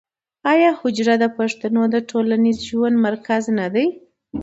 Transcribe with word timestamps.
آیا 0.51 0.71
حجره 0.81 1.15
د 1.23 1.25
پښتنو 1.37 1.81
د 1.93 1.95
ټولنیز 2.09 2.57
ژوند 2.69 2.95
مرکز 3.07 3.43
نه 3.59 3.67
دی؟ 3.73 3.87